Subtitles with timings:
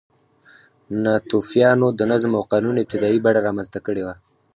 [1.03, 4.15] ناتوفیانو د نظم او قانون ابتدايي بڼه رامنځته کړې وه.